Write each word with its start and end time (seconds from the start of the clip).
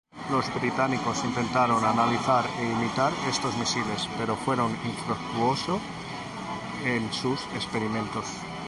Los 0.31 0.51
británicos 0.59 1.23
intentaron 1.23 1.85
analizar 1.85 2.43
e 2.59 2.63
imitar 2.63 3.13
estos 3.29 3.55
misiles 3.55 4.09
pero 4.17 4.35
fueron 4.35 4.71
infructuoso 4.83 5.79
en 6.83 7.13
sus 7.13 7.39
experimentos. 7.53 8.25